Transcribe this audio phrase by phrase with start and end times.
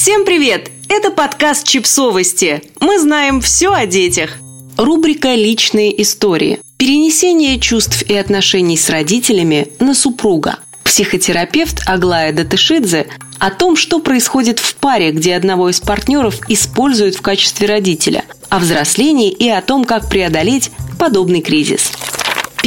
[0.00, 0.70] Всем привет!
[0.88, 2.62] Это подкаст «Чипсовости».
[2.78, 4.30] Мы знаем все о детях.
[4.76, 6.60] Рубрика «Личные истории».
[6.76, 10.60] Перенесение чувств и отношений с родителями на супруга.
[10.84, 13.08] Психотерапевт Аглая Датышидзе
[13.40, 18.60] о том, что происходит в паре, где одного из партнеров используют в качестве родителя, о
[18.60, 21.90] взрослении и о том, как преодолеть подобный кризис.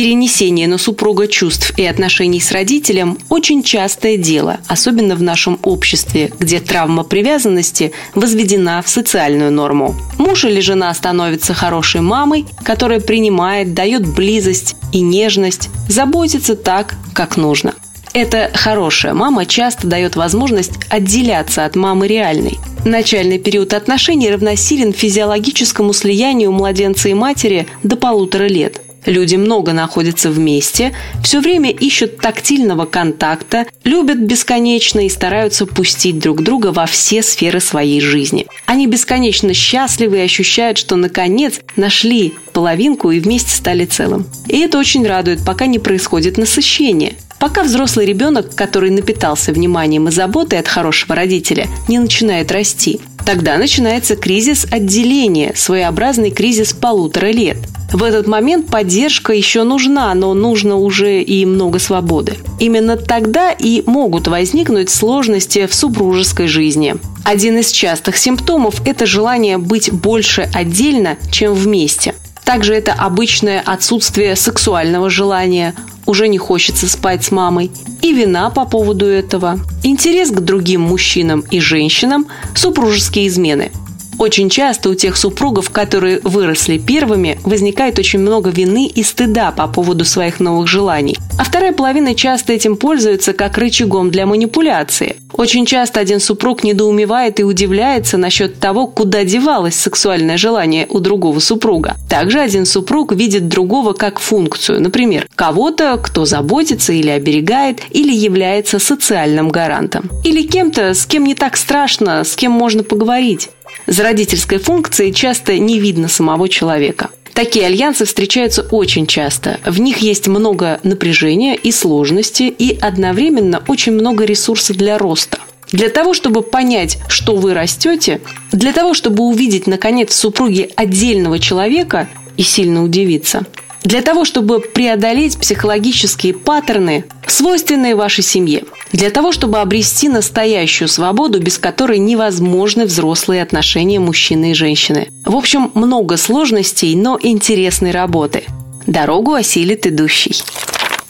[0.01, 6.31] Перенесение на супруга чувств и отношений с родителем– очень частое дело, особенно в нашем обществе,
[6.39, 9.95] где травма привязанности возведена в социальную норму.
[10.17, 17.37] Муж или жена становится хорошей мамой, которая принимает, дает близость и нежность, заботится так, как
[17.37, 17.75] нужно.
[18.13, 22.57] Эта хорошая мама часто дает возможность отделяться от мамы реальной.
[22.85, 30.29] Начальный период отношений равносилен физиологическому слиянию младенца и матери до полутора лет– Люди много находятся
[30.29, 37.23] вместе, все время ищут тактильного контакта, любят бесконечно и стараются пустить друг друга во все
[37.23, 38.45] сферы своей жизни.
[38.67, 44.27] Они бесконечно счастливы и ощущают, что наконец нашли половинку и вместе стали целым.
[44.47, 47.15] И это очень радует, пока не происходит насыщение.
[47.39, 52.99] Пока взрослый ребенок, который напитался вниманием и заботой от хорошего родителя, не начинает расти.
[53.25, 57.57] Тогда начинается кризис отделения, своеобразный кризис полутора лет–
[57.93, 62.37] в этот момент поддержка еще нужна, но нужно уже и много свободы.
[62.59, 66.95] Именно тогда и могут возникнуть сложности в супружеской жизни.
[67.25, 72.15] Один из частых симптомов– это желание быть больше отдельно, чем вместе.
[72.45, 75.75] Также это обычное отсутствие сексуального желания,
[76.05, 81.41] уже не хочется спать с мамой, и вина по поводу этого, интерес к другим мужчинам
[81.51, 83.71] и женщинам, супружеские измены–
[84.17, 89.67] очень часто у тех супругов, которые выросли первыми, возникает очень много вины и стыда по
[89.67, 91.17] поводу своих новых желаний.
[91.39, 95.17] А вторая половина часто этим пользуется как рычагом для манипуляции.
[95.33, 101.39] Очень часто один супруг недоумевает и удивляется насчет того, куда девалось сексуальное желание у другого
[101.39, 101.95] супруга.
[102.09, 108.79] Также один супруг видит другого как функцию, например, кого-то, кто заботится или оберегает, или является
[108.79, 110.09] социальным гарантом.
[110.23, 113.49] Или кем-то, с кем не так страшно, с кем можно поговорить.
[113.87, 117.09] За родительской функцией часто не видно самого человека.
[117.33, 119.59] Такие альянсы встречаются очень часто.
[119.65, 125.39] В них есть много напряжения и сложности, и одновременно очень много ресурсов для роста.
[125.71, 128.19] Для того, чтобы понять, что вы растете,
[128.51, 133.45] для того, чтобы увидеть, наконец, в супруге отдельного человека и сильно удивиться,
[133.83, 141.39] для того, чтобы преодолеть психологические паттерны, свойственные вашей семье– для того, чтобы обрести настоящую свободу,
[141.39, 145.07] без которой невозможны взрослые отношения мужчины и женщины.
[145.25, 148.43] В общем, много сложностей, но интересной работы.
[148.85, 150.43] Дорогу осилит идущий.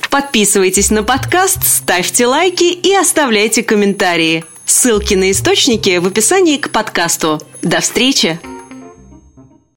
[0.10, 4.44] Подписывайтесь на подкаст, ставьте лайки и оставляйте комментарии.
[4.66, 7.42] Ссылки на источники в описании к подкасту.
[7.62, 8.51] До встречи!